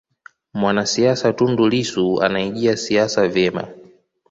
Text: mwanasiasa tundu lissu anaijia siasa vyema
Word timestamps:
mwanasiasa 0.53 1.33
tundu 1.33 1.69
lissu 1.69 2.21
anaijia 2.23 2.77
siasa 2.77 3.27
vyema 3.27 3.67